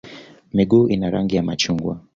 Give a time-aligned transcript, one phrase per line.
[0.53, 1.99] Miguu ina rangi ya machungwa.